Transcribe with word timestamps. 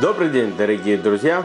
Добрый 0.00 0.30
день, 0.30 0.56
дорогие 0.56 0.96
друзья! 0.96 1.44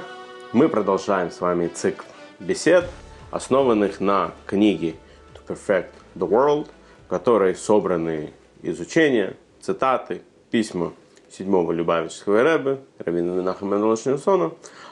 Мы 0.52 0.70
продолжаем 0.70 1.32
с 1.32 1.42
вами 1.42 1.70
цикл 1.70 2.04
бесед, 2.40 2.86
основанных 3.32 4.00
на 4.00 4.36
книге 4.46 4.94
To 5.34 5.42
Perfect 5.48 5.88
the 6.14 6.30
World, 6.30 6.68
в 7.08 7.10
которой 7.10 7.56
собраны 7.56 8.32
изучения, 8.62 9.38
цитаты, 9.60 10.22
письма 10.52 10.94
седьмого 11.32 11.72
Любавического 11.72 12.44
Рэбе, 12.44 12.82
Равина 13.00 13.34
Минахама 13.34 13.78
Нелошнюсона, 13.78 14.52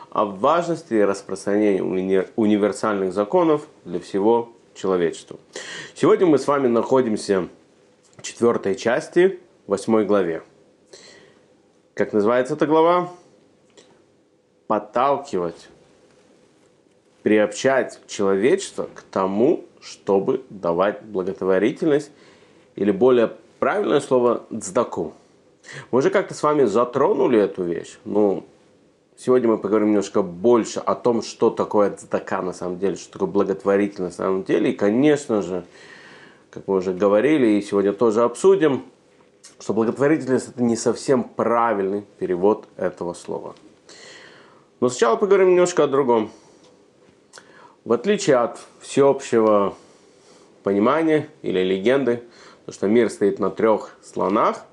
о 0.10 0.26
важности 0.26 0.96
распространения 0.96 1.84
уни- 1.84 2.28
универсальных 2.36 3.14
законов 3.14 3.68
для 3.86 4.00
всего 4.00 4.52
человечества. 4.74 5.38
Сегодня 5.94 6.26
мы 6.26 6.40
с 6.40 6.48
вами 6.48 6.68
находимся 6.68 7.48
в 8.18 8.24
четвертой 8.24 8.74
части, 8.74 9.40
восьмой 9.68 10.06
главе. 10.06 10.42
Как 11.94 12.12
называется 12.12 12.56
эта 12.56 12.66
глава? 12.66 13.12
Подталкивать, 14.72 15.68
приобщать 17.24 18.00
человечество 18.08 18.88
к 18.96 19.02
тому, 19.02 19.66
чтобы 19.82 20.46
давать 20.50 21.04
благотворительность, 21.04 22.10
или 22.78 22.92
более 22.92 23.34
правильное 23.60 24.00
слово 24.00 24.44
«цдаку». 24.62 25.12
Мы 25.92 26.00
уже 26.00 26.10
как-то 26.10 26.34
с 26.34 26.42
вами 26.42 26.64
затронули 26.64 27.38
эту 27.38 27.66
вещь. 27.66 27.98
Ну, 28.06 28.46
сегодня 29.18 29.50
мы 29.50 29.58
поговорим 29.58 29.90
немножко 29.90 30.22
больше 30.22 30.80
о 30.80 30.96
том, 30.96 31.22
что 31.22 31.50
такое 31.50 31.94
цдака 31.94 32.42
на 32.42 32.54
самом 32.54 32.80
деле, 32.80 32.96
что 32.96 33.12
такое 33.12 33.28
благотворительность 33.28 34.20
на 34.20 34.24
самом 34.24 34.44
деле. 34.46 34.72
И, 34.72 34.74
конечно 34.74 35.42
же, 35.42 35.66
как 36.50 36.66
мы 36.70 36.76
уже 36.76 36.94
говорили, 36.94 37.58
и 37.58 37.62
сегодня 37.62 37.92
тоже 37.92 38.22
обсудим, 38.22 38.86
что 39.60 39.74
благотворительность 39.74 40.48
это 40.48 40.64
не 40.64 40.78
совсем 40.78 41.26
правильный 41.26 42.06
перевод 42.20 42.70
этого 42.78 43.14
слова. 43.14 43.54
Но 44.82 44.90
сначала 44.90 45.16
поговорим 45.16 45.52
немножко 45.52 45.84
о 45.84 45.88
другом. 45.88 46.32
В 47.86 47.94
отличие 47.94 48.38
от 48.38 48.60
всеобщего 48.80 49.76
понимания 50.64 51.30
или 51.44 51.60
легенды, 51.60 52.24
что 52.68 52.88
мир 52.88 53.12
стоит 53.12 53.40
на 53.40 53.52
трех 53.52 53.96
слонах, 54.02 54.66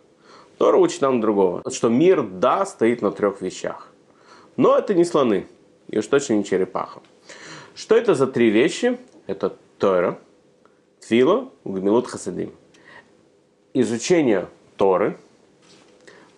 Тора 0.56 0.78
учит 0.78 1.02
нам 1.02 1.20
другого, 1.20 1.62
что 1.70 1.90
мир, 1.90 2.22
да, 2.22 2.64
стоит 2.64 3.02
на 3.02 3.12
трех 3.12 3.42
вещах. 3.42 3.92
Но 4.56 4.78
это 4.78 4.94
не 4.94 5.04
слоны, 5.04 5.46
и 5.88 5.98
уж 5.98 6.06
точно 6.06 6.34
не 6.34 6.44
черепаха. 6.44 7.00
Что 7.74 7.94
это 7.94 8.14
за 8.14 8.26
три 8.26 8.48
вещи? 8.48 8.98
Это 9.26 9.54
Тора, 9.78 10.18
Твила, 11.06 11.50
Гмилут 11.64 12.06
Хасадим. 12.06 12.52
Изучение 13.74 14.48
Торы, 14.78 15.18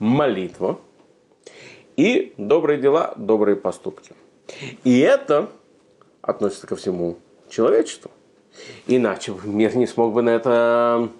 молитва 0.00 0.80
и 2.00 2.32
добрые 2.38 2.80
дела, 2.80 3.12
добрые 3.16 3.56
поступки. 3.56 4.12
И 4.84 5.00
это 5.00 5.50
относится 6.22 6.66
ко 6.66 6.74
всему 6.74 7.18
человечеству. 7.50 8.10
Иначе 8.86 9.34
мир 9.44 9.76
не 9.76 9.86
смог 9.86 10.14
бы 10.14 10.22
на 10.22 10.30
это 10.30 11.10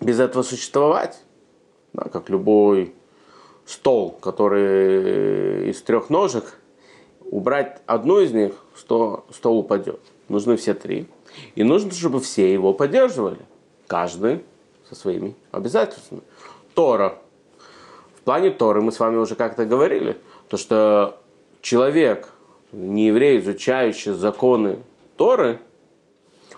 без 0.00 0.18
этого 0.18 0.42
существовать. 0.42 1.22
Да, 1.92 2.08
как 2.08 2.30
любой 2.30 2.94
стол, 3.66 4.12
который 4.12 5.68
из 5.68 5.82
трех 5.82 6.08
ножек, 6.08 6.58
убрать 7.20 7.82
одну 7.84 8.20
из 8.20 8.32
них, 8.32 8.54
сто, 8.74 9.26
стол 9.30 9.58
упадет. 9.58 10.00
Нужны 10.30 10.56
все 10.56 10.72
три. 10.72 11.08
И 11.56 11.62
нужно, 11.62 11.90
чтобы 11.92 12.20
все 12.20 12.50
его 12.50 12.72
поддерживали. 12.72 13.40
Каждый 13.86 14.42
со 14.88 14.94
своими 14.94 15.34
обязательствами. 15.52 16.22
Тора. 16.74 17.18
Плане 18.26 18.50
Торы 18.50 18.82
мы 18.82 18.90
с 18.90 18.98
вами 18.98 19.18
уже 19.18 19.36
как-то 19.36 19.64
говорили, 19.64 20.16
то 20.48 20.56
что 20.56 21.20
человек, 21.60 22.32
не 22.72 23.06
еврей, 23.06 23.38
изучающий 23.38 24.14
законы 24.14 24.80
Торы, 25.16 25.60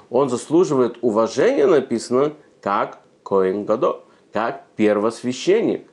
он 0.08 0.30
заслуживает 0.30 0.96
уважения, 1.02 1.66
написано, 1.66 2.32
как 2.62 3.00
Коин 3.22 3.66
Гадо, 3.66 4.00
как 4.32 4.64
первосвященник, 4.76 5.86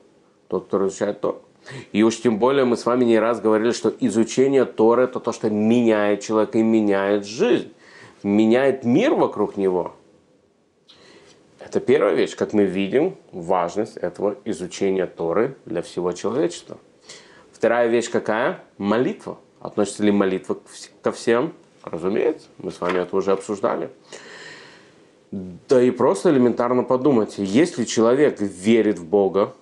тот, 0.47 0.67
кто 0.67 0.87
изучает 0.87 1.19
Тору. 1.19 1.41
И 1.91 2.03
уж 2.03 2.21
тем 2.21 2.39
более 2.39 2.63
мы 2.63 2.77
с 2.77 2.85
вами 2.85 3.03
не 3.03 3.19
раз 3.19 3.41
говорили, 3.41 3.71
что 3.71 3.93
изучение 3.99 4.63
Торы 4.63 5.03
это 5.03 5.19
то, 5.19 5.33
что 5.33 5.49
меняет 5.49 6.21
человека 6.21 6.57
и 6.57 6.63
меняет 6.63 7.25
жизнь, 7.25 7.73
меняет 8.23 8.85
мир 8.85 9.13
вокруг 9.13 9.57
него. 9.57 9.91
Это 11.65 11.79
первая 11.79 12.13
вещь, 12.13 12.35
как 12.35 12.53
мы 12.53 12.65
видим, 12.65 13.17
важность 13.31 13.97
этого 13.97 14.37
изучения 14.45 15.07
Торы 15.07 15.57
для 15.65 15.81
всего 15.81 16.11
человечества. 16.11 16.77
Вторая 17.51 17.87
вещь 17.87 18.07
какая? 18.11 18.63
Молитва. 18.77 19.39
Относится 19.59 20.03
ли 20.03 20.11
молитва 20.11 20.59
ко 21.01 21.11
всем? 21.11 21.53
Разумеется, 21.81 22.47
мы 22.59 22.71
с 22.71 22.79
вами 22.79 22.99
это 22.99 23.15
уже 23.15 23.31
обсуждали. 23.31 23.89
Да 25.31 25.81
и 25.81 25.89
просто 25.89 26.29
элементарно 26.29 26.83
подумать, 26.83 27.39
если 27.39 27.83
человек 27.83 28.39
верит 28.41 28.99
в 28.99 29.05
Бога, 29.05 29.55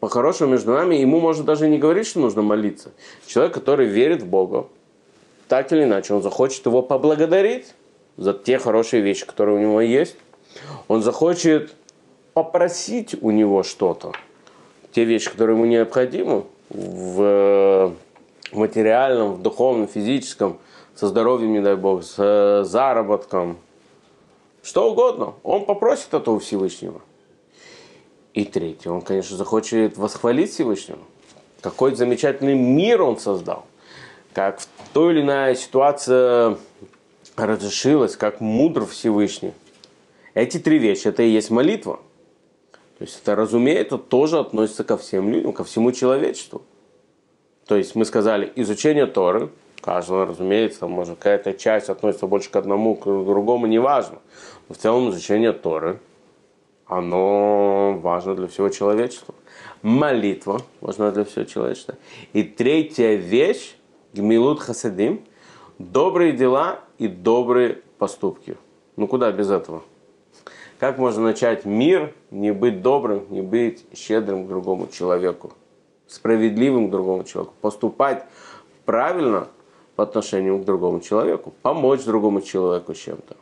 по-хорошему 0.00 0.52
между 0.52 0.72
нами, 0.72 0.94
ему 0.94 1.20
можно 1.20 1.44
даже 1.44 1.68
не 1.68 1.78
говорить, 1.78 2.06
что 2.06 2.20
нужно 2.20 2.40
молиться. 2.40 2.92
Человек, 3.26 3.52
который 3.52 3.86
верит 3.86 4.22
в 4.22 4.26
Бога, 4.26 4.68
так 5.48 5.70
или 5.70 5.84
иначе, 5.84 6.14
он 6.14 6.22
захочет 6.22 6.64
его 6.64 6.80
поблагодарить 6.80 7.74
за 8.16 8.32
те 8.32 8.58
хорошие 8.58 9.02
вещи, 9.02 9.26
которые 9.26 9.56
у 9.56 9.60
него 9.60 9.80
есть. 9.80 10.16
Он 10.88 11.02
захочет 11.02 11.74
попросить 12.34 13.16
у 13.20 13.30
него 13.30 13.62
что-то, 13.62 14.12
те 14.92 15.04
вещи, 15.04 15.30
которые 15.30 15.56
ему 15.56 15.66
необходимы 15.66 16.44
в 16.70 17.92
материальном, 18.52 19.34
в 19.34 19.42
духовном, 19.42 19.88
физическом, 19.88 20.58
со 20.94 21.08
здоровьем, 21.08 21.52
не 21.52 21.60
дай 21.60 21.76
бог, 21.76 22.02
с 22.02 22.64
заработком, 22.64 23.58
что 24.62 24.90
угодно. 24.90 25.34
Он 25.42 25.64
попросит 25.64 26.14
это 26.14 26.30
у 26.30 26.38
Всевышнего. 26.38 27.00
И 28.34 28.44
третье, 28.44 28.90
он, 28.90 29.02
конечно, 29.02 29.36
захочет 29.36 29.96
восхвалить 29.98 30.52
Всевышнего. 30.52 31.00
Какой 31.60 31.94
замечательный 31.94 32.54
мир 32.54 33.02
он 33.02 33.18
создал. 33.18 33.66
Как 34.32 34.60
в 34.60 34.68
той 34.92 35.12
или 35.12 35.20
иная 35.22 35.54
ситуация 35.54 36.56
разрешилась, 37.36 38.16
как 38.16 38.40
мудр 38.40 38.86
Всевышний. 38.86 39.52
Эти 40.34 40.58
три 40.58 40.78
вещи, 40.78 41.08
это 41.08 41.22
и 41.22 41.28
есть 41.28 41.50
молитва. 41.50 42.00
То 42.98 43.04
есть 43.04 43.20
это, 43.22 43.34
разумеется, 43.34 43.98
тоже 43.98 44.38
относится 44.38 44.84
ко 44.84 44.96
всем 44.96 45.30
людям, 45.30 45.52
ко 45.52 45.64
всему 45.64 45.92
человечеству. 45.92 46.62
То 47.66 47.76
есть 47.76 47.94
мы 47.94 48.04
сказали, 48.04 48.52
изучение 48.56 49.06
Торы, 49.06 49.50
каждого, 49.80 50.26
разумеется, 50.26 50.86
может, 50.86 51.18
какая-то 51.18 51.52
часть 51.54 51.88
относится 51.88 52.26
больше 52.26 52.50
к 52.50 52.56
одному, 52.56 52.94
к 52.94 53.04
другому, 53.04 53.66
неважно. 53.66 54.18
Но 54.68 54.74
в 54.74 54.78
целом 54.78 55.10
изучение 55.10 55.52
Торы, 55.52 55.98
оно 56.86 57.98
важно 58.00 58.34
для 58.34 58.46
всего 58.46 58.68
человечества. 58.68 59.34
Молитва 59.82 60.62
важна 60.80 61.10
для 61.10 61.24
всего 61.24 61.44
человечества. 61.44 61.96
И 62.32 62.42
третья 62.42 63.14
вещь, 63.14 63.74
гмилут 64.12 64.60
хасадим, 64.60 65.24
добрые 65.78 66.32
дела 66.32 66.80
и 67.02 67.08
добрые 67.08 67.78
поступки. 67.98 68.56
Ну 68.96 69.08
куда 69.08 69.32
без 69.32 69.50
этого? 69.50 69.82
Как 70.78 70.98
можно 70.98 71.22
начать 71.22 71.64
мир, 71.64 72.14
не 72.30 72.52
быть 72.52 72.80
добрым, 72.80 73.26
не 73.30 73.42
быть 73.42 73.84
щедрым 73.92 74.44
к 74.44 74.48
другому 74.48 74.86
человеку, 74.86 75.52
справедливым 76.06 76.88
к 76.88 76.90
другому 76.90 77.24
человеку, 77.24 77.54
поступать 77.60 78.24
правильно 78.84 79.48
по 79.96 80.04
отношению 80.04 80.58
к 80.58 80.64
другому 80.64 81.00
человеку, 81.00 81.52
помочь 81.62 82.04
другому 82.04 82.40
человеку 82.40 82.94
чем-то. 82.94 83.36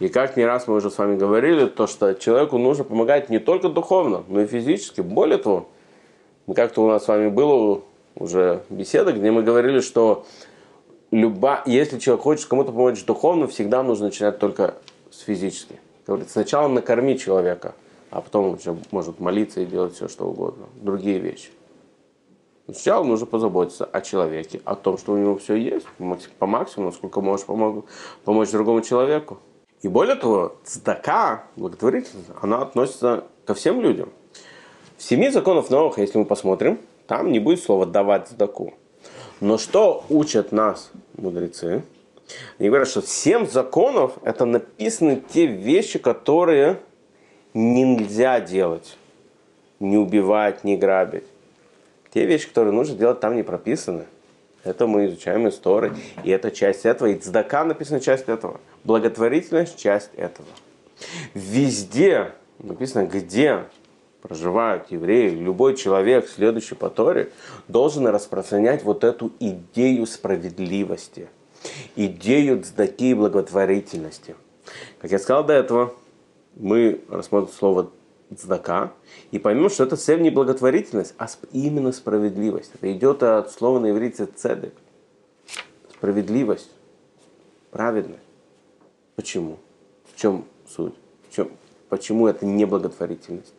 И 0.00 0.08
как 0.08 0.36
не 0.36 0.44
раз 0.44 0.66
мы 0.66 0.74
уже 0.74 0.90
с 0.90 0.98
вами 0.98 1.16
говорили, 1.16 1.66
то 1.66 1.86
что 1.86 2.14
человеку 2.14 2.58
нужно 2.58 2.82
помогать 2.82 3.30
не 3.30 3.38
только 3.38 3.68
духовно, 3.68 4.24
но 4.28 4.40
и 4.40 4.46
физически. 4.46 5.02
Более 5.02 5.38
того, 5.38 5.68
как-то 6.52 6.82
у 6.82 6.88
нас 6.88 7.04
с 7.04 7.08
вами 7.08 7.28
было 7.28 7.82
уже 8.16 8.62
беседа, 8.70 9.12
где 9.12 9.30
мы 9.30 9.42
говорили, 9.42 9.80
что 9.80 10.24
люба, 11.10 11.62
если 11.66 11.98
человек 11.98 12.22
хочет 12.24 12.46
кому-то 12.46 12.72
помочь 12.72 13.04
духовно, 13.04 13.46
всегда 13.46 13.82
нужно 13.82 14.06
начинать 14.06 14.38
только 14.38 14.74
с 15.10 15.20
физически. 15.20 15.76
Говорит, 16.06 16.30
сначала 16.30 16.68
накорми 16.68 17.18
человека, 17.18 17.74
а 18.10 18.20
потом 18.20 18.46
он 18.46 18.54
уже 18.54 18.76
может 18.90 19.20
молиться 19.20 19.60
и 19.60 19.66
делать 19.66 19.94
все, 19.94 20.08
что 20.08 20.26
угодно. 20.26 20.66
Другие 20.76 21.18
вещи. 21.18 21.50
Сначала 22.64 23.02
нужно 23.02 23.26
позаботиться 23.26 23.86
о 23.86 24.00
человеке, 24.02 24.60
о 24.64 24.74
том, 24.74 24.98
что 24.98 25.12
у 25.12 25.16
него 25.16 25.38
все 25.38 25.54
есть, 25.54 25.86
по 26.38 26.46
максимуму, 26.46 26.90
насколько 26.90 27.20
можешь 27.20 27.46
помог, 27.46 27.86
помочь 28.24 28.50
другому 28.50 28.82
человеку. 28.82 29.38
И 29.80 29.88
более 29.88 30.16
того, 30.16 30.56
цдака, 30.64 31.44
благотворительность, 31.56 32.28
она 32.42 32.62
относится 32.62 33.24
ко 33.46 33.54
всем 33.54 33.80
людям. 33.80 34.10
В 34.98 35.02
семи 35.02 35.30
законах 35.30 35.70
новых, 35.70 35.98
если 35.98 36.18
мы 36.18 36.24
посмотрим, 36.24 36.78
там 37.06 37.32
не 37.32 37.38
будет 37.38 37.62
слова 37.62 37.86
«давать 37.86 38.28
цдаку». 38.28 38.74
Но 39.40 39.58
что 39.58 40.04
учат 40.08 40.52
нас 40.52 40.90
мудрецы? 41.16 41.82
Они 42.58 42.68
говорят, 42.68 42.88
что 42.88 43.02
семь 43.02 43.46
законов– 43.46 44.12
это 44.22 44.44
написаны 44.44 45.22
те 45.32 45.46
вещи, 45.46 45.98
которые 45.98 46.78
нельзя 47.54 48.40
делать. 48.40 48.96
Не 49.80 49.96
убивать, 49.96 50.64
не 50.64 50.76
грабить. 50.76 51.24
Те 52.12 52.26
вещи, 52.26 52.48
которые 52.48 52.74
нужно 52.74 52.96
делать, 52.96 53.20
там 53.20 53.36
не 53.36 53.42
прописаны. 53.42 54.04
Это 54.64 54.86
мы 54.86 55.06
изучаем 55.06 55.48
истории, 55.48 55.92
и 56.24 56.30
это 56.30 56.50
часть 56.50 56.84
этого. 56.84 57.08
И 57.08 57.14
цдака 57.14 57.64
написана 57.64 58.00
часть 58.00 58.28
этого. 58.28 58.60
Благотворительность– 58.84 59.76
часть 59.78 60.10
этого. 60.16 60.48
Везде 61.32 62.32
написано, 62.58 63.06
где 63.06 63.64
проживают 64.22 64.90
евреи, 64.90 65.30
любой 65.30 65.76
человек, 65.76 66.28
следующий 66.28 66.74
по 66.74 66.90
Торе, 66.90 67.30
должен 67.68 68.06
распространять 68.06 68.82
вот 68.84 69.04
эту 69.04 69.32
идею 69.38 70.06
справедливости, 70.06 71.28
идею 71.96 72.62
цдаки 72.62 73.10
и 73.10 73.14
благотворительности. 73.14 74.34
Как 75.00 75.10
я 75.10 75.18
сказал 75.18 75.44
до 75.44 75.52
этого, 75.52 75.94
мы 76.56 77.00
рассмотрим 77.08 77.52
слово 77.52 77.90
цдака 78.36 78.92
и 79.30 79.38
поймем, 79.38 79.70
что 79.70 79.84
это 79.84 79.96
цель 79.96 80.20
не 80.20 80.30
благотворительность, 80.30 81.14
а 81.18 81.28
именно 81.52 81.92
справедливость. 81.92 82.72
Это 82.74 82.92
идет 82.92 83.22
от 83.22 83.50
слова 83.50 83.78
на 83.78 83.90
иврите 83.90 84.26
цедек. 84.26 84.74
Справедливость, 85.90 86.70
праведность. 87.70 88.22
Почему? 89.16 89.58
В 90.12 90.20
чем 90.20 90.44
суть? 90.68 90.94
В 91.28 91.34
чем, 91.34 91.50
почему 91.88 92.26
это 92.26 92.46
не 92.46 92.64
благотворительность? 92.66 93.54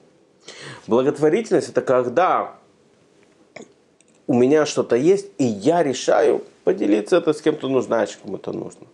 Благотворительность 0.88 1.70
это 1.70 1.82
когда 1.82 2.56
у 4.28 4.34
меня 4.34 4.66
что-то 4.66 4.96
есть, 4.96 5.28
и 5.38 5.44
я 5.44 5.82
решаю 5.82 6.44
поделиться 6.64 7.18
это 7.18 7.34
с 7.34 7.42
кем-то 7.42 7.68
нуждающим, 7.68 8.20
кому 8.24 8.38
это 8.38 8.52
нужно. 8.52 8.86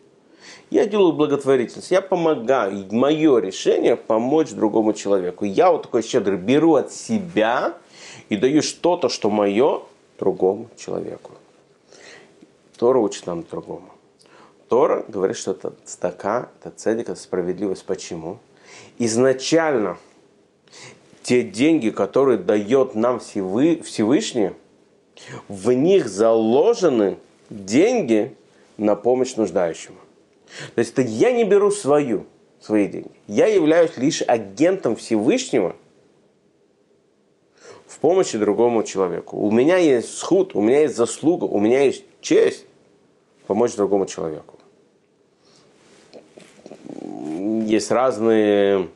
Я 0.69 0.86
делаю 0.86 1.13
благотворительность, 1.13 1.92
я 1.92 2.02
помогаю. 2.02 2.88
Мое 2.92 3.40
решение 3.40 3.96
помочь 3.96 4.52
другому 4.52 4.94
человеку. 4.94 5.46
Я 5.46 5.72
вот 5.72 5.84
такой 5.84 6.02
щедрый 6.02 6.38
беру 6.38 6.75
от 6.75 6.92
себя 6.92 7.74
и 8.30 8.38
даю 8.38 8.62
что-то, 8.62 9.10
что 9.10 9.30
мое, 9.30 9.84
другому 10.18 10.69
человеку. 10.78 11.31
Тора 12.78 13.00
учит 13.00 13.28
нам 13.28 13.46
другому. 13.50 13.90
Тора 14.69 15.06
говорит, 15.08 15.38
что 15.38 15.51
это 15.51 15.74
стака, 15.86 16.50
это 16.60 16.75
цедик, 16.75 17.10
это 17.10 17.19
справедливость. 17.19 17.86
Почему? 17.86 18.40
Изначально 18.98 19.98
те 21.25 21.42
деньги, 21.42 21.89
которые 21.89 22.38
дает 22.38 22.94
нам 22.94 23.19
Всевышний, 23.19 24.51
в 25.48 25.72
них 25.72 26.07
заложены 26.07 27.18
деньги 27.50 28.36
на 28.77 28.95
помощь 28.95 29.36
нуждающему. 29.36 29.98
То 30.75 30.80
есть 30.80 30.92
это 30.92 31.01
я 31.01 31.31
не 31.31 31.44
беру 31.44 31.72
свою, 31.72 32.27
свои 32.62 32.88
деньги. 32.88 33.10
Я 33.25 33.48
являюсь 33.48 33.98
лишь 33.98 34.22
агентом 34.22 34.95
Всевышнего 34.95 35.75
в 37.88 37.98
помощи 37.98 38.38
другому 38.38 38.83
человеку. 38.83 39.38
У 39.38 39.50
меня 39.50 39.77
есть 39.77 40.16
сход, 40.19 40.54
у 40.54 40.62
меня 40.62 40.81
есть 40.81 40.95
заслуга, 40.95 41.45
у 41.45 41.60
меня 41.60 41.81
есть 41.81 42.04
честь 42.22 42.68
помочь 43.48 43.74
другому 43.74 44.06
человеку. 44.06 44.60
Есть 47.66 47.89
разные 47.89 48.89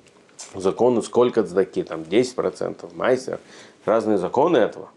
законы, 0.56 1.02
сколько 1.02 1.44
цдаки, 1.44 1.84
там 1.84 2.02
10%, 2.02 2.96
майсер, 2.96 3.40
разные 3.86 4.18
законы 4.18 4.58
этого. 4.58 4.90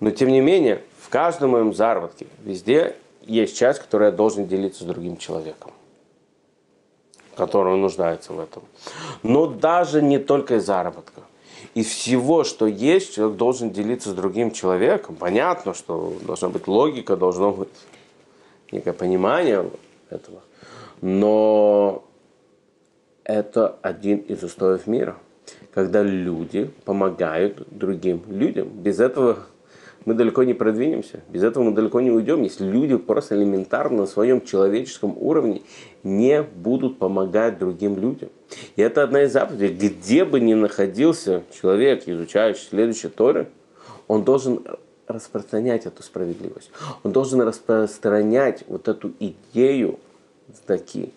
Но 0.00 0.10
тем 0.10 0.28
не 0.28 0.40
менее, 0.40 0.82
в 1.00 1.08
каждом 1.08 1.50
моем 1.50 1.74
заработке, 1.74 2.26
везде 2.44 2.96
есть 3.22 3.56
часть, 3.56 3.80
которую 3.80 4.10
я 4.10 4.16
должен 4.16 4.46
делиться 4.46 4.84
с 4.84 4.86
другим 4.86 5.16
человеком, 5.16 5.72
который 7.36 7.76
нуждается 7.76 8.32
в 8.32 8.40
этом. 8.40 8.62
Но 9.22 9.46
даже 9.46 10.02
не 10.02 10.18
только 10.18 10.56
из 10.56 10.66
заработка. 10.66 11.22
Из 11.74 11.86
всего, 11.86 12.44
что 12.44 12.66
есть, 12.66 13.14
человек 13.14 13.36
должен 13.36 13.70
делиться 13.70 14.10
с 14.10 14.14
другим 14.14 14.52
человеком. 14.52 15.16
Понятно, 15.16 15.74
что 15.74 16.14
должна 16.22 16.48
быть 16.48 16.66
логика, 16.66 17.16
должно 17.16 17.52
быть 17.52 17.68
некое 18.70 18.92
понимание 18.92 19.68
этого. 20.08 20.40
Но 21.00 22.04
это 23.28 23.76
один 23.82 24.18
из 24.20 24.42
устоев 24.42 24.88
мира, 24.88 25.16
когда 25.72 26.02
люди 26.02 26.70
помогают 26.84 27.62
другим 27.70 28.22
людям. 28.26 28.68
Без 28.68 28.98
этого 28.98 29.40
мы 30.06 30.14
далеко 30.14 30.42
не 30.42 30.54
продвинемся, 30.54 31.20
без 31.28 31.44
этого 31.44 31.64
мы 31.64 31.72
далеко 31.72 32.00
не 32.00 32.10
уйдем, 32.10 32.42
если 32.42 32.64
люди 32.64 32.96
просто 32.96 33.36
элементарно 33.36 33.98
на 33.98 34.06
своем 34.06 34.40
человеческом 34.40 35.14
уровне 35.18 35.62
не 36.02 36.42
будут 36.42 36.98
помогать 36.98 37.58
другим 37.58 37.98
людям. 37.98 38.30
И 38.76 38.82
это 38.82 39.02
одна 39.02 39.24
из 39.24 39.32
заповедей. 39.32 39.76
Где 39.76 40.24
бы 40.24 40.40
ни 40.40 40.54
находился 40.54 41.42
человек, 41.52 42.04
изучающий 42.08 42.66
следующие 42.70 43.10
Торы, 43.10 43.48
он 44.06 44.24
должен 44.24 44.64
распространять 45.06 45.84
эту 45.84 46.02
справедливость. 46.02 46.70
Он 47.02 47.12
должен 47.12 47.42
распространять 47.42 48.64
вот 48.68 48.88
эту 48.88 49.12
идею 49.20 49.98
сдаки, 50.54 51.12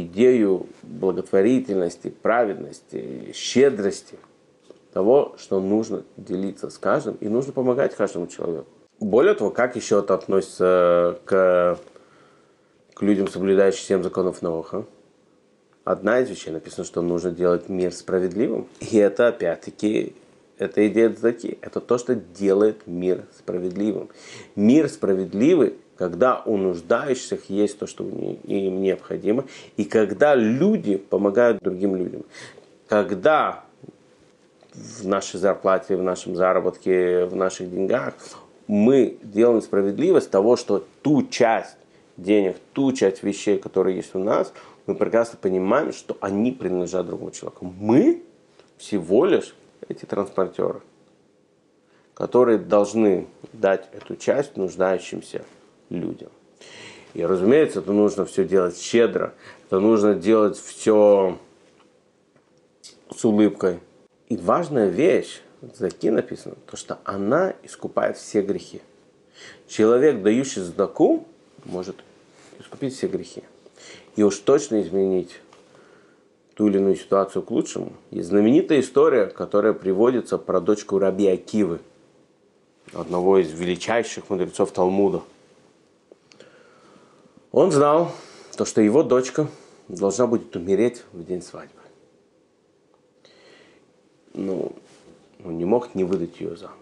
идею 0.00 0.66
благотворительности, 0.82 2.08
праведности, 2.10 3.32
щедрости– 3.32 4.18
того, 4.94 5.34
что 5.38 5.60
нужно 5.60 6.04
делиться 6.16 6.70
с 6.70 6.78
каждым 6.78 7.16
и 7.16 7.28
нужно 7.28 7.52
помогать 7.52 7.94
каждому 7.94 8.28
человеку. 8.28 8.68
Более 9.00 9.34
того, 9.34 9.50
как 9.50 9.74
еще 9.76 9.98
это 9.98 10.14
относится 10.14 11.18
к, 11.24 11.78
к 12.94 13.02
людям, 13.02 13.26
соблюдающим 13.28 13.84
семь 13.84 14.02
законов 14.04 14.40
Ноха? 14.40 14.86
Одна 15.82 16.20
из 16.20 16.30
вещей 16.30 16.52
написано, 16.52 16.84
что 16.84 17.02
нужно 17.02 17.32
делать 17.32 17.68
мир 17.68 17.92
справедливым. 17.92 18.68
И 18.80 18.96
это 18.96 19.28
опять-таки 19.28 20.14
это 20.58 20.86
идея 20.86 21.10
Цдаки. 21.12 21.58
Это 21.60 21.80
то, 21.80 21.98
что 21.98 22.14
делает 22.14 22.86
мир 22.86 23.24
справедливым. 23.36 24.10
Мир 24.54 24.88
справедливый, 24.88 25.74
когда 25.96 26.42
у 26.44 26.56
нуждающихся 26.56 27.38
есть 27.48 27.78
то, 27.78 27.86
что 27.86 28.04
им 28.04 28.82
необходимо, 28.82 29.44
и 29.76 29.84
когда 29.84 30.34
люди 30.34 30.96
помогают 30.96 31.62
другим 31.62 31.96
людям. 31.96 32.24
Когда 32.88 33.64
в 34.74 35.06
нашей 35.06 35.38
зарплате, 35.38 35.96
в 35.96 36.02
нашем 36.02 36.34
заработке, 36.36 37.26
в 37.26 37.36
наших 37.36 37.70
деньгах, 37.70 38.14
мы 38.66 39.18
делаем 39.22 39.62
справедливость 39.62 40.30
того, 40.30 40.56
что 40.56 40.84
ту 41.02 41.26
часть 41.26 41.76
денег, 42.16 42.56
ту 42.72 42.92
часть 42.92 43.22
вещей, 43.22 43.58
которые 43.58 43.96
есть 43.96 44.14
у 44.14 44.18
нас, 44.18 44.52
мы 44.86 44.94
прекрасно 44.94 45.38
понимаем, 45.40 45.92
что 45.92 46.16
они 46.20 46.50
принадлежат 46.52 47.06
другому 47.06 47.30
человеку. 47.30 47.72
Мы 47.78 48.22
всего 48.76 49.24
лишь 49.26 49.54
эти 49.88 50.04
транспортеры, 50.04 50.80
которые 52.14 52.58
должны 52.58 53.26
дать 53.52 53.88
эту 53.92 54.16
часть 54.16 54.56
нуждающимся 54.56 55.44
людям. 55.90 56.30
И, 57.14 57.24
разумеется, 57.24 57.80
это 57.80 57.92
нужно 57.92 58.24
все 58.24 58.44
делать 58.44 58.78
щедро, 58.78 59.34
это 59.66 59.78
нужно 59.78 60.14
делать 60.14 60.58
все 60.58 61.38
с 63.14 63.24
улыбкой, 63.24 63.78
и 64.28 64.36
важная 64.36 64.88
вещь, 64.88 65.40
в 65.60 65.76
Заки 65.76 66.10
написано, 66.10 66.56
то 66.70 66.76
что 66.76 66.98
она 67.04 67.54
искупает 67.62 68.16
все 68.16 68.42
грехи. 68.42 68.82
Человек, 69.68 70.22
дающий 70.22 70.60
задаку, 70.60 71.26
может 71.64 71.96
искупить 72.58 72.94
все 72.94 73.06
грехи. 73.06 73.42
И 74.16 74.22
уж 74.22 74.38
точно 74.38 74.80
изменить 74.82 75.40
ту 76.54 76.68
или 76.68 76.78
иную 76.78 76.96
ситуацию 76.96 77.42
к 77.42 77.50
лучшему. 77.50 77.92
Есть 78.10 78.28
знаменитая 78.28 78.80
история, 78.80 79.26
которая 79.26 79.72
приводится 79.72 80.38
про 80.38 80.60
дочку 80.60 80.98
Раби 80.98 81.26
Акивы, 81.26 81.80
одного 82.92 83.38
из 83.38 83.50
величайших 83.52 84.30
мудрецов 84.30 84.70
Талмуда. 84.70 85.22
Он 87.54 87.70
знал, 87.70 88.10
то, 88.56 88.64
что 88.64 88.80
его 88.80 89.02
дочка 89.02 89.46
должна 89.88 90.26
будет 90.26 90.54
умереть 90.56 91.04
в 91.12 91.24
день 91.24 91.42
свадьбы 91.42 91.84
ну, 94.34 94.72
он 95.44 95.58
не 95.58 95.64
мог 95.64 95.94
не 95.94 96.04
выдать 96.04 96.40
ее 96.40 96.56
замуж. 96.56 96.74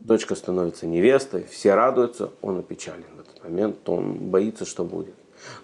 Дочка 0.00 0.34
становится 0.34 0.86
невестой, 0.86 1.44
все 1.44 1.74
радуются, 1.74 2.30
он 2.42 2.58
опечален 2.58 3.04
в 3.16 3.20
этот 3.20 3.42
момент, 3.44 3.88
он 3.88 4.14
боится, 4.14 4.64
что 4.64 4.84
будет. 4.84 5.14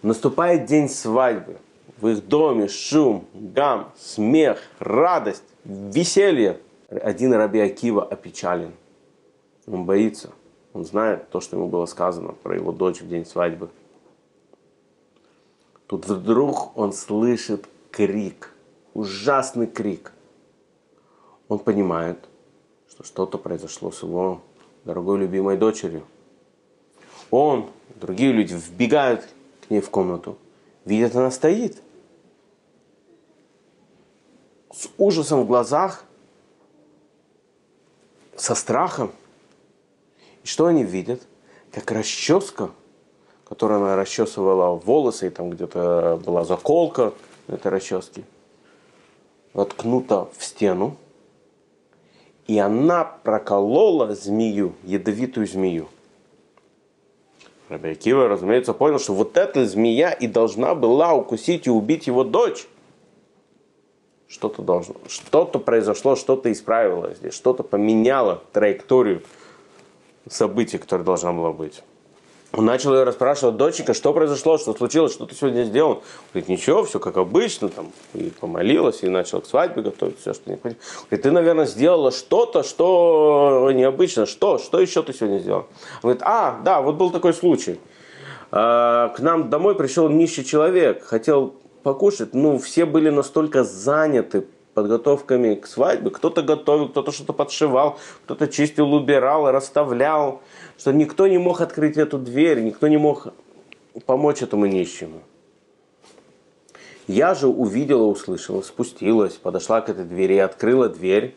Наступает 0.02 0.66
день 0.66 0.88
свадьбы, 0.88 1.58
в 1.98 2.08
их 2.08 2.26
доме 2.26 2.68
шум, 2.68 3.26
гам, 3.34 3.92
смех, 3.98 4.60
радость, 4.78 5.44
веселье. 5.64 6.60
Один 6.88 7.32
Раби 7.32 7.58
Акива 7.58 8.04
опечален. 8.04 8.72
Он 9.66 9.84
боится. 9.84 10.30
Он 10.76 10.84
знает 10.84 11.30
то, 11.30 11.40
что 11.40 11.56
ему 11.56 11.68
было 11.68 11.86
сказано 11.86 12.32
про 12.32 12.54
его 12.54 12.70
дочь 12.70 13.00
в 13.00 13.08
день 13.08 13.24
свадьбы. 13.24 13.70
Тут 15.86 16.04
вдруг 16.04 16.76
он 16.76 16.92
слышит 16.92 17.66
крик– 17.90 18.52
ужасный 18.92 19.66
крик. 19.66 20.12
Он 21.48 21.58
понимает, 21.60 22.18
что 22.90 23.04
что-то 23.04 23.38
произошло 23.38 23.90
с 23.90 24.02
его 24.02 24.42
дорогой 24.84 25.20
любимой 25.20 25.56
дочерью. 25.56 26.04
Он, 27.30 27.70
другие 27.94 28.32
люди 28.32 28.52
вбегают 28.52 29.26
к 29.66 29.70
ней 29.70 29.80
в 29.80 29.88
комнату, 29.88 30.36
видят, 30.84 31.16
она 31.16 31.30
стоит. 31.30 31.82
С 34.70 34.90
ужасом 34.98 35.40
в 35.40 35.46
глазах 35.46 36.04
со 38.36 38.54
страхом. 38.54 39.10
И 40.46 40.48
что 40.48 40.66
они 40.66 40.84
видят? 40.84 41.22
Как 41.72 41.90
расческа, 41.90 42.70
которая 43.48 43.80
она 43.80 43.96
расчесывала 43.96 44.76
волосы, 44.76 45.26
и 45.26 45.30
там 45.30 45.50
где-то 45.50 46.22
была 46.24 46.44
заколка 46.44 47.14
этой 47.48 47.72
расчески, 47.72 48.22
воткнута 49.54 50.28
в 50.38 50.44
стену, 50.44 50.98
и 52.46 52.60
она 52.60 53.04
проколола 53.04 54.14
змею, 54.14 54.74
ядовитую 54.84 55.48
змею. 55.48 55.88
Раби 57.68 57.88
Акива, 57.88 58.28
разумеется, 58.28 58.72
понял, 58.72 59.00
что 59.00 59.14
вот 59.14 59.36
эта 59.36 59.66
змея 59.66 60.12
и 60.12 60.28
должна 60.28 60.76
была 60.76 61.12
укусить 61.12 61.66
и 61.66 61.70
убить 61.70 62.06
его 62.06 62.22
дочь. 62.22 62.68
Что-то 64.28 64.62
должно, 64.62 64.94
что-то 65.08 65.58
произошло, 65.58 66.14
что-то 66.14 66.52
исправилось 66.52 67.18
здесь, 67.18 67.34
что-то 67.34 67.64
поменяло 67.64 68.44
траекторию 68.52 69.24
событий, 70.28 70.78
которое 70.78 71.04
должна 71.04 71.32
была 71.32 71.52
быть. 71.52 71.82
Он 72.52 72.64
начал 72.64 72.94
ее 72.94 73.02
расспрашивать, 73.02 73.56
доченька, 73.56 73.92
что 73.92 74.14
произошло, 74.14 74.56
что 74.56 74.72
случилось, 74.72 75.12
что 75.12 75.26
ты 75.26 75.34
сегодня 75.34 75.64
сделал? 75.64 75.90
Он 75.90 76.00
говорит, 76.32 76.48
ничего, 76.48 76.84
все 76.84 76.98
как 76.98 77.16
обычно, 77.18 77.68
там, 77.68 77.92
и 78.14 78.30
помолилась, 78.40 79.02
и 79.02 79.08
начал 79.08 79.40
к 79.40 79.46
свадьбе 79.46 79.82
готовить, 79.82 80.18
все, 80.20 80.32
что 80.32 80.48
необходимо. 80.48 80.80
Говорит, 81.10 81.22
ты, 81.22 81.30
наверное, 81.30 81.66
сделала 81.66 82.12
что-то, 82.12 82.62
что 82.62 83.70
необычно, 83.74 84.26
что, 84.26 84.58
что 84.58 84.80
еще 84.80 85.02
ты 85.02 85.12
сегодня 85.12 85.38
сделал? 85.38 85.66
Он 85.96 86.02
говорит, 86.02 86.22
а, 86.24 86.60
да, 86.64 86.80
вот 86.80 86.94
был 86.94 87.10
такой 87.10 87.34
случай. 87.34 87.78
А, 88.52 89.08
к 89.08 89.20
нам 89.20 89.50
домой 89.50 89.74
пришел 89.74 90.08
нищий 90.08 90.44
человек, 90.44 91.04
хотел 91.04 91.56
покушать, 91.82 92.32
ну, 92.32 92.58
все 92.58 92.86
были 92.86 93.10
настолько 93.10 93.64
заняты 93.64 94.46
подготовками 94.76 95.54
к 95.54 95.66
свадьбе. 95.66 96.10
Кто-то 96.10 96.42
готовил, 96.42 96.88
кто-то 96.88 97.10
что-то 97.10 97.32
подшивал, 97.32 97.98
кто-то 98.24 98.46
чистил, 98.46 98.92
убирал, 98.92 99.50
расставлял 99.50 100.42
что 100.78 100.92
никто 100.92 101.26
не 101.26 101.38
мог 101.38 101.60
открыть 101.60 101.96
эту 101.96 102.18
дверь, 102.18 102.62
никто 102.62 102.88
не 102.88 102.96
мог 102.96 103.28
помочь 104.04 104.42
этому 104.42 104.66
нищему. 104.66 105.20
Я 107.06 107.34
же 107.34 107.46
увидела, 107.46 108.04
услышала, 108.04 108.62
спустилась, 108.62 109.34
подошла 109.34 109.80
к 109.80 109.88
этой 109.88 110.04
двери, 110.04 110.38
открыла 110.38 110.88
дверь, 110.88 111.36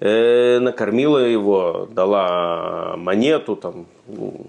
э, 0.00 0.58
накормила 0.60 1.18
его, 1.18 1.88
дала 1.90 2.96
монету, 2.98 3.56
там, 3.56 3.86
ну, 4.06 4.46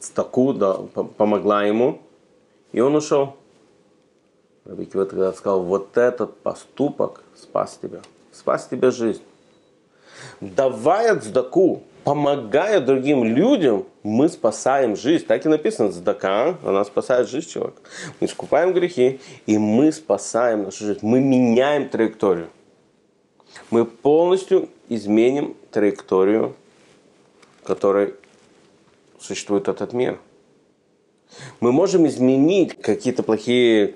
стаку, 0.00 0.52
да, 0.52 0.74
помогла 1.16 1.64
ему, 1.64 2.02
и 2.72 2.80
он 2.80 2.94
ушел. 2.94 3.36
Рабикива 4.66 5.06
тогда 5.06 5.32
сказал, 5.32 5.62
вот 5.62 5.96
этот 5.96 6.38
поступок 6.38 7.22
спас 7.36 7.78
тебя, 7.80 8.00
спас 8.32 8.66
тебе 8.66 8.90
жизнь. 8.90 9.22
Давая 10.40 11.20
цдаку, 11.20 11.82
помогая 12.02 12.80
другим 12.80 13.22
людям, 13.22 13.84
мы 14.02 14.28
спасаем 14.28 14.96
жизнь. 14.96 15.24
Так 15.24 15.46
и 15.46 15.48
написано, 15.48 15.92
задака, 15.92 16.58
она 16.64 16.84
спасает 16.84 17.28
жизнь 17.28 17.48
человека. 17.48 17.80
Мы 18.18 18.26
искупаем 18.26 18.72
грехи, 18.72 19.20
и 19.46 19.56
мы 19.56 19.92
спасаем 19.92 20.64
нашу 20.64 20.84
жизнь. 20.84 21.00
Мы 21.02 21.20
меняем 21.20 21.88
траекторию. 21.88 22.48
Мы 23.70 23.84
полностью 23.84 24.68
изменим 24.88 25.56
траекторию, 25.70 26.56
которой 27.62 28.14
существует 29.20 29.68
этот 29.68 29.92
мир. 29.92 30.18
Мы 31.60 31.72
можем 31.72 32.06
изменить 32.06 32.80
какие-то 32.80 33.22
плохие 33.22 33.94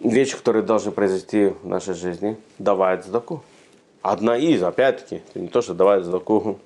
вещи, 0.00 0.36
которые 0.36 0.62
должны 0.62 0.92
произойти 0.92 1.52
в 1.62 1.66
нашей 1.66 1.94
жизни, 1.94 2.36
давая 2.58 3.00
задаку. 3.02 3.42
Одна 4.02 4.36
из, 4.36 4.62
опять-таки, 4.62 5.22
не 5.34 5.48
то, 5.48 5.60
что 5.60 5.74
давать 5.74 6.04
задаку 6.04 6.58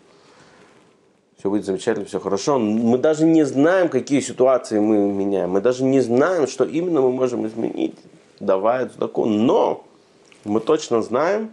все 1.39 1.51
будет 1.51 1.65
замечательно, 1.65 2.07
все 2.07 2.21
хорошо. 2.21 2.59
Мы 2.59 2.99
даже 2.99 3.25
не 3.25 3.45
знаем, 3.45 3.89
какие 3.89 4.21
ситуации 4.21 4.79
мы 4.79 4.99
меняем. 5.13 5.51
Мы 5.51 5.61
даже 5.61 5.83
не 5.83 6.01
знаем, 6.01 6.47
что 6.47 6.65
именно 6.65 7.01
мы 7.01 7.11
можем 7.11 7.47
изменить, 7.49 7.97
давая 8.39 8.89
цдаку. 8.89 9.25
Но 9.25 9.85
мы 10.45 10.61
точно 10.61 11.03
знаем, 11.03 11.51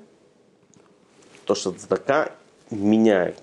то, 1.46 1.56
что 1.56 1.72
цдака 1.72 2.34
меняет 2.70 3.38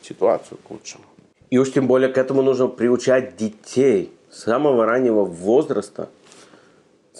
ситуацию 0.00 0.58
к 0.66 0.70
лучшему. 0.70 1.04
И 1.50 1.58
уж 1.58 1.70
тем 1.70 1.86
более 1.86 2.08
к 2.08 2.16
этому 2.16 2.40
нужно 2.40 2.68
приучать 2.68 3.36
детей 3.36 4.10
с 4.30 4.44
самого 4.44 4.86
раннего 4.86 5.24
возраста 5.24 6.08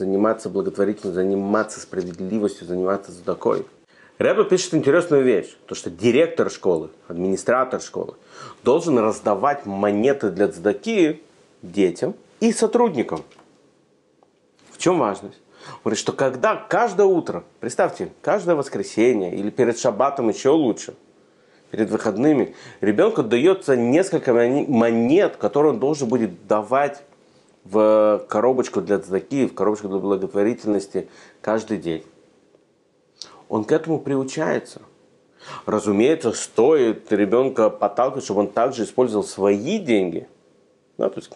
заниматься 0.00 0.48
благотворительностью, 0.48 1.12
заниматься 1.12 1.80
справедливостью, 1.80 2.66
заниматься 2.66 3.12
цдакой. 3.12 3.66
Рэбе 4.18 4.44
пишет 4.44 4.74
интересную 4.74 5.22
вещь, 5.22 5.56
то 5.66 5.74
что 5.74 5.88
директор 5.90 6.50
школы, 6.50 6.90
администратор 7.08 7.80
школы 7.80 8.14
должен 8.64 8.98
раздавать 8.98 9.66
монеты 9.66 10.30
для 10.30 10.48
цдаки 10.48 11.22
детям 11.62 12.14
и 12.40 12.52
сотрудникам. 12.52 13.22
В 14.72 14.78
чем 14.78 14.98
важность? 14.98 15.40
Он 15.68 15.80
говорит, 15.84 15.98
что 15.98 16.12
когда 16.12 16.56
каждое 16.56 17.06
утро, 17.06 17.44
представьте, 17.60 18.10
каждое 18.22 18.56
воскресенье 18.56 19.34
или 19.34 19.50
перед 19.50 19.78
шаббатом 19.78 20.28
еще 20.30 20.50
лучше, 20.50 20.94
перед 21.70 21.90
выходными, 21.90 22.54
ребенку 22.80 23.22
дается 23.22 23.76
несколько 23.76 24.32
монет, 24.32 25.36
которые 25.36 25.74
он 25.74 25.80
должен 25.80 26.08
будет 26.08 26.46
давать 26.46 27.02
в 27.64 28.24
коробочку 28.28 28.80
для 28.80 28.98
цдаки, 28.98 29.46
в 29.46 29.54
коробочку 29.54 29.88
для 29.88 29.98
благотворительности 29.98 31.08
каждый 31.40 31.78
день 31.78 32.04
он 33.48 33.64
к 33.64 33.72
этому 33.72 33.98
приучается. 33.98 34.80
Разумеется, 35.66 36.32
стоит 36.32 37.12
ребенка 37.12 37.68
подталкивать, 37.68 38.24
чтобы 38.24 38.40
он 38.40 38.48
также 38.48 38.84
использовал 38.84 39.24
свои 39.24 39.78
деньги. 39.78 40.28
Да, 40.96 41.10
то 41.10 41.18
есть 41.18 41.30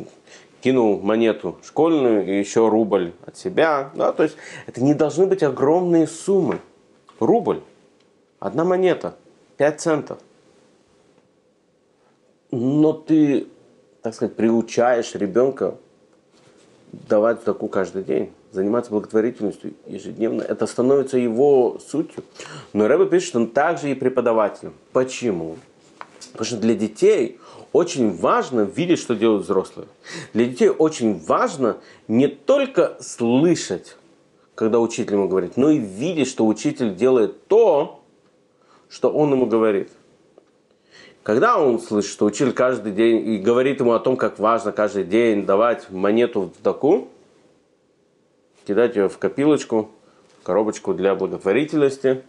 кинул 0.60 1.00
монету 1.00 1.58
школьную 1.64 2.26
и 2.26 2.38
еще 2.38 2.68
рубль 2.68 3.12
от 3.26 3.36
себя. 3.36 3.90
Да, 3.94 4.12
то 4.12 4.22
есть 4.22 4.36
это 4.66 4.82
не 4.82 4.94
должны 4.94 5.26
быть 5.26 5.42
огромные 5.42 6.06
суммы. 6.06 6.60
Рубль, 7.18 7.62
одна 8.38 8.64
монета, 8.64 9.16
5 9.56 9.80
центов. 9.80 10.18
Но 12.50 12.92
ты, 12.92 13.48
так 14.02 14.14
сказать, 14.14 14.36
приучаешь 14.36 15.14
ребенка 15.14 15.76
давать 17.08 17.44
такую 17.44 17.68
каждый 17.68 18.02
день 18.02 18.32
заниматься 18.52 18.90
благотворительностью 18.90 19.74
ежедневно, 19.86 20.42
это 20.42 20.66
становится 20.66 21.18
его 21.18 21.78
сутью. 21.78 22.24
Но 22.72 22.86
Рэбе 22.86 23.06
пишет, 23.06 23.28
что 23.28 23.40
он 23.40 23.48
также 23.48 23.90
и 23.90 23.94
преподавателем. 23.94 24.74
Почему? 24.92 25.56
Потому 26.32 26.46
что 26.46 26.56
для 26.58 26.74
детей 26.74 27.38
очень 27.72 28.16
важно 28.16 28.60
видеть, 28.60 29.00
что 29.00 29.14
делают 29.14 29.44
взрослые. 29.44 29.88
Для 30.32 30.46
детей 30.46 30.68
очень 30.68 31.18
важно 31.18 31.78
не 32.06 32.28
только 32.28 32.96
слышать, 33.00 33.96
когда 34.54 34.78
учитель 34.78 35.14
ему 35.14 35.28
говорит, 35.28 35.56
но 35.56 35.70
и 35.70 35.78
видеть, 35.78 36.28
что 36.28 36.46
учитель 36.46 36.94
делает 36.94 37.48
то, 37.48 38.00
что 38.88 39.10
он 39.10 39.32
ему 39.32 39.46
говорит. 39.46 39.90
Когда 41.24 41.58
он 41.58 41.80
слышит, 41.80 42.10
что 42.10 42.26
учитель 42.26 42.52
каждый 42.52 42.92
день 42.92 43.26
и 43.26 43.38
говорит 43.38 43.80
ему 43.80 43.94
о 43.94 43.98
том, 43.98 44.18
как 44.18 44.38
важно 44.38 44.72
каждый 44.72 45.04
день 45.04 45.46
давать 45.46 45.90
монету 45.90 46.52
в 46.56 46.62
таку, 46.62 47.08
кидать 48.66 48.94
ее 48.94 49.08
в 49.08 49.16
копилочку, 49.16 49.90
коробочку 50.42 50.92
для 50.92 51.14
благотворительности. 51.14 52.22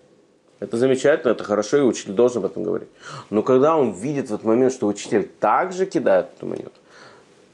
Это 0.61 0.77
замечательно, 0.77 1.31
это 1.31 1.43
хорошо, 1.43 1.77
и 1.77 1.81
учитель 1.81 2.13
должен 2.13 2.37
об 2.37 2.49
этом 2.49 2.63
говорить. 2.63 2.87
Но 3.29 3.43
когда 3.43 3.75
он 3.75 3.91
видит 3.91 4.29
в 4.29 4.33
этот 4.33 4.45
момент, 4.45 4.71
что 4.71 4.87
учитель 4.87 5.27
также 5.41 5.85
кидает 5.85 6.29
эту 6.37 6.45
монету, 6.45 6.71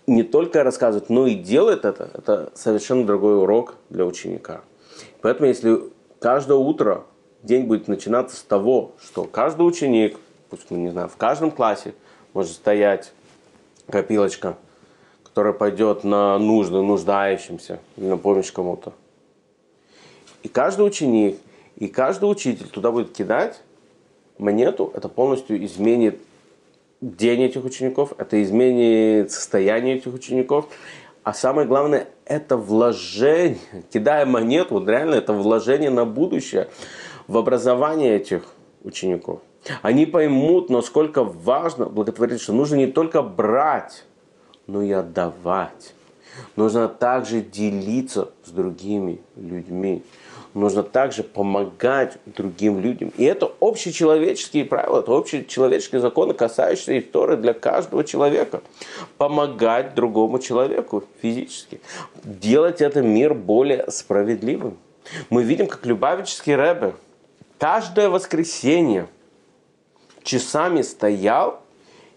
не 0.06 0.22
только 0.22 0.64
рассказывает, 0.64 1.10
но 1.10 1.26
и 1.26 1.34
делает 1.34 1.86
это, 1.86 2.12
это 2.14 2.52
совершенно 2.54 3.04
другой 3.04 3.40
урок 3.40 3.74
для 3.90 4.06
ученика. 4.06 4.62
Поэтому 5.22 5.48
если 5.48 5.86
каждое 6.20 6.60
утро 6.60 7.06
день 7.42 7.66
будет 7.66 7.88
начинаться 7.88 8.38
с 8.38 8.44
того, 8.44 8.92
что 9.02 9.24
каждый 9.24 9.64
ученик, 9.64 10.18
мы 10.70 10.78
не 10.78 10.90
знаю, 10.90 11.10
в 11.10 11.18
каждом 11.18 11.52
классе 11.52 11.94
может 12.34 12.52
стоять 12.54 13.14
копилочка– 13.90 14.58
которая 15.32 15.54
пойдет 15.54 16.04
на 16.04 16.38
нужды 16.38 16.82
нуждающимся 16.82 17.80
на 17.96 18.18
помощь 18.18 18.52
кому-то. 18.52 18.92
И 20.44 20.50
каждый 20.50 20.86
ученик, 20.86 21.40
и 21.78 21.88
каждый 21.88 22.26
учитель 22.26 22.68
туда 22.68 22.92
будет 22.92 23.14
кидать 23.14 23.62
монету, 24.38 24.92
это 24.94 25.08
полностью 25.08 25.64
изменит 25.64 26.20
день 27.00 27.44
этих 27.44 27.64
учеников, 27.64 28.12
это 28.18 28.44
изменит 28.44 29.32
состояние 29.32 29.96
этих 29.96 30.14
учеников. 30.14 30.68
А 31.24 31.34
самое 31.34 31.66
главное, 31.66 32.10
это 32.26 32.58
вложение, 32.58 33.58
кидая 33.94 34.26
монету, 34.26 34.74
вот 34.74 34.90
реально 34.90 35.16
это 35.16 35.32
вложение 35.32 35.92
на 35.92 36.04
будущее, 36.04 36.68
в 37.28 37.38
образование 37.38 38.18
этих 38.18 38.44
учеников. 38.84 39.40
Они 39.82 40.06
поймут, 40.06 40.70
насколько 40.70 41.24
важно 41.24 41.86
благотворить, 41.86 42.42
что 42.42 42.54
нужно 42.54 42.76
не 42.76 42.88
только 42.88 43.22
брать, 43.22 44.06
но 44.68 44.82
и 44.82 44.92
отдавать. 44.92 45.94
Нужно 46.56 46.88
также 46.88 47.42
делиться 47.42 48.30
с 48.44 48.52
другими 48.52 49.20
людьми. 49.36 50.04
Нужно 50.54 50.84
также 50.84 51.24
помогать 51.24 52.18
другим 52.26 52.80
людям. 52.80 53.14
И 53.18 53.24
это 53.24 53.52
общечеловеческие 53.62 54.66
правила, 54.66 55.00
это 55.00 55.12
общечеловеческие 55.16 56.02
законы, 56.02 56.34
касающиеся 56.34 57.00
истории 57.00 57.38
для 57.38 57.54
каждого 57.54 58.04
человека. 58.04 58.62
Помогать 59.18 59.96
другому 59.96 60.40
человеку 60.40 61.06
физически. 61.22 61.80
Делать 62.24 62.82
этот 62.82 63.06
мир 63.06 63.34
более 63.34 63.90
справедливым. 63.90 64.78
Мы 65.30 65.44
видим, 65.44 65.68
как 65.68 65.86
Любавический 65.86 66.56
Рэбе 66.56 66.96
каждое 67.58 68.10
воскресенье 68.10 69.08
часами 70.24 70.82
стоял 70.82 71.62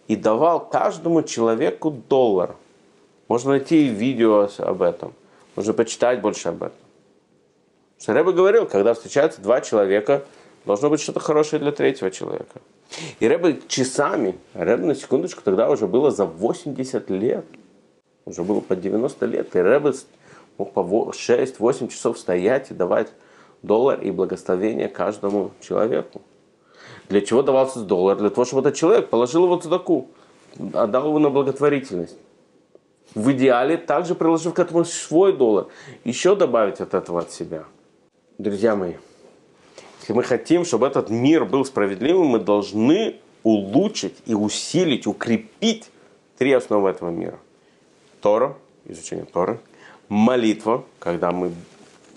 и 0.09 0.17
давал 0.17 0.69
каждому 0.69 1.23
человеку 1.23 1.91
доллар. 1.91 2.57
Можно 3.29 3.53
найти 3.53 3.89
видео 3.89 4.49
об 4.59 4.83
этом. 4.83 5.15
Можно 5.57 5.73
почитать 5.73 6.21
больше 6.21 6.49
об 6.49 6.63
этом. 6.63 6.79
Рэбе 8.07 8.33
говорил, 8.33 8.67
когда 8.67 8.93
встречаются 8.93 9.41
два 9.41 9.61
человека, 9.61 10.25
должно 10.67 10.91
быть 10.91 11.01
что-то 11.01 11.21
хорошее 11.21 11.61
для 11.61 11.73
третьего 11.73 12.11
человека. 12.11 12.61
И 13.19 13.27
Рэбе 13.27 13.61
часами, 13.67 14.39
Рэбе 14.53 14.85
на 14.85 14.95
секундочку 14.95 15.43
тогда 15.43 15.71
уже 15.71 15.87
было 15.87 16.11
за 16.11 16.27
80 16.27 17.09
лет, 17.11 17.47
уже 18.27 18.43
было 18.43 18.61
по 18.61 18.77
90 18.77 19.27
лет, 19.27 19.57
и 19.57 19.59
Рэбе 19.59 19.93
мог 20.59 20.73
по 20.73 20.81
6-8 20.81 21.89
часов 21.89 22.19
стоять 22.19 22.71
и 22.71 22.75
давать 22.75 23.09
доллар 23.63 24.01
и 24.01 24.11
благословение 24.11 24.89
каждому 24.89 25.53
человеку. 25.61 26.21
Для 27.09 27.21
чего 27.21 27.43
давался 27.43 27.81
доллар? 27.81 28.17
Для 28.17 28.31
того, 28.31 28.45
чтобы 28.45 28.63
этот 28.63 28.77
человек 28.77 29.11
положил 29.11 29.45
его 29.45 29.57
цедаку, 29.57 30.09
отдал 30.73 31.09
его 31.09 31.19
на 31.19 31.31
благотворительность. 31.31 32.17
В 33.15 33.31
идеале 33.33 33.77
также 33.77 34.15
приложив 34.15 34.55
к 34.55 34.59
этому 34.59 34.85
свой 34.85 35.33
доллар, 35.33 35.67
еще 36.05 36.35
добавить 36.35 36.81
от 36.81 36.95
этого 36.95 37.21
от 37.21 37.31
себя. 37.31 37.65
Друзья 38.39 38.75
мои, 38.75 38.95
если 40.01 40.13
мы 40.15 40.23
хотим, 40.23 40.65
чтобы 40.65 40.87
этот 40.87 41.11
мир 41.11 41.45
был 41.45 41.65
справедливым, 41.65 42.27
мы 42.27 42.39
должны 42.41 43.17
улучшить 43.43 44.17
и 44.27 44.35
усилить, 44.35 45.07
укрепить 45.07 45.91
три 46.39 46.53
основы 46.53 46.91
этого 46.91 47.11
мира. 47.11 47.39
Тора, 48.21 48.57
изучение 48.87 49.27
Торы, 49.27 49.61
молитва, 50.09 50.85
когда 50.99 51.31
мы 51.31 51.53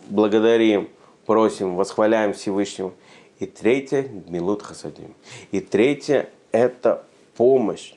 благодарим, 0.09 0.89
просим, 1.25 1.75
восхваляем 1.75 2.33
Всевышнего– 2.33 2.93
и 3.39 3.45
третье– 3.45 4.07
милут 4.27 4.63
хасадим. 4.63 5.13
И 5.51 5.59
третье– 5.59 6.29
это 6.51 7.03
помощь 7.35 7.93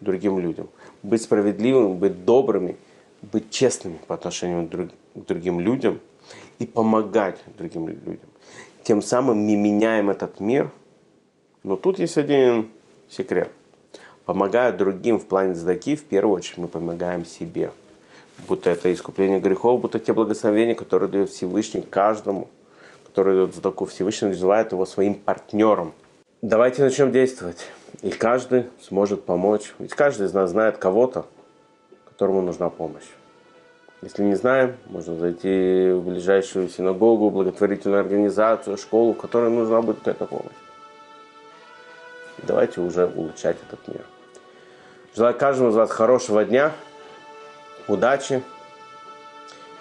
другим 0.00 0.38
людям. 0.38 0.68
Быть 1.02 1.22
справедливыми, 1.22 1.94
быть 1.94 2.24
добрыми, 2.24 2.76
быть 3.20 3.50
честными 3.50 3.98
по 4.06 4.14
отношению 4.14 4.68
к 4.68 5.26
другим 5.26 5.60
людям 5.60 6.00
и 6.58 6.66
помогать 6.66 7.38
другим 7.58 7.88
людям. 7.88 8.28
Тем 8.82 9.02
самым 9.02 9.38
мы 9.38 9.56
меняем 9.56 10.08
этот 10.08 10.40
мир. 10.40 10.70
Но 11.62 11.76
тут 11.76 11.98
есть 11.98 12.16
один 12.16 12.70
секрет. 13.10 13.50
Помогая 14.24 14.72
другим 14.72 15.18
в 15.18 15.26
плане 15.26 15.54
сдаки, 15.54 15.96
в 15.96 16.04
первую 16.04 16.36
очередь 16.36 16.58
мы 16.58 16.68
помогаем 16.68 17.24
себе. 17.26 17.72
Будто 18.46 18.70
это 18.70 18.92
искупление 18.92 19.40
грехов, 19.40 19.80
будто 19.80 19.98
те 19.98 20.12
благословения, 20.12 20.74
которые 20.74 21.10
дает 21.10 21.30
Всевышний 21.30 21.82
каждому– 21.82 22.48
который 23.18 23.36
идет 23.36 23.52
за 23.56 23.62
такую 23.62 23.88
Всевышний 23.88 24.28
называет 24.28 24.70
его 24.70 24.86
своим 24.86 25.16
партнером. 25.16 25.92
Давайте 26.40 26.84
начнем 26.84 27.10
действовать. 27.10 27.66
И 28.02 28.10
каждый 28.10 28.66
сможет 28.80 29.24
помочь. 29.24 29.74
Ведь 29.80 29.92
каждый 29.92 30.28
из 30.28 30.34
нас 30.34 30.50
знает 30.50 30.78
кого-то, 30.78 31.26
которому 32.04 32.42
нужна 32.42 32.70
помощь. 32.70 33.08
Если 34.02 34.22
не 34.22 34.36
знаем, 34.36 34.76
можно 34.86 35.16
зайти 35.16 35.90
в 35.90 36.02
ближайшую 36.02 36.68
синагогу, 36.68 37.30
благотворительную 37.30 38.02
организацию, 38.02 38.76
школу, 38.76 39.14
в 39.14 39.16
которой 39.16 39.50
нужна 39.50 39.82
будет 39.82 40.06
эта 40.06 40.24
помощь. 40.24 40.54
Давайте 42.44 42.80
уже 42.80 43.06
улучшать 43.06 43.56
этот 43.66 43.88
мир. 43.88 44.04
Желаю 45.16 45.36
каждому 45.36 45.70
из 45.70 45.74
вас 45.74 45.90
хорошего 45.90 46.44
дня, 46.44 46.70
удачи. 47.88 48.44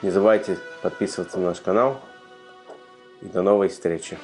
Не 0.01 0.09
забывайте 0.09 0.57
подписываться 0.81 1.37
на 1.37 1.49
наш 1.49 1.61
канал. 1.61 1.99
И 3.21 3.25
до 3.25 3.41
новой 3.41 3.69
встречи. 3.69 4.17